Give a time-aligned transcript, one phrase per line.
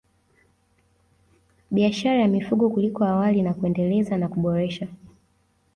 [1.71, 4.87] Biashara ya mifugo kuliko awali na kuendeleza na kuboresha